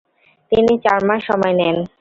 তিনি 0.51 0.73
চার 0.85 0.99
মাস 1.07 1.21
সময় 1.29 1.55
নেন। 1.59 1.77